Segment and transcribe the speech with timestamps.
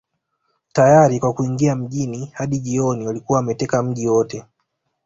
[0.73, 4.45] Tayari kwa kuingia mjini Hadi jioni walikuwa wameteka mji wote